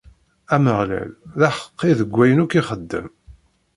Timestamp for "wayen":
2.15-2.43